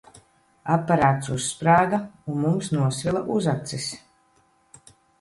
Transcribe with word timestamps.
Aparāts 0.75 1.29
uzsprāga, 1.35 2.01
un 2.33 2.41
mums 2.47 2.73
nosvila 2.79 3.25
uzacis. 3.39 3.89